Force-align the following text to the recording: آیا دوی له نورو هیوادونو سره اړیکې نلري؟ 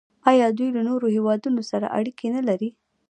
آیا 0.29 0.47
دوی 0.57 0.69
له 0.75 0.81
نورو 0.89 1.07
هیوادونو 1.15 1.61
سره 1.71 1.93
اړیکې 1.99 2.27
نلري؟ 2.35 2.69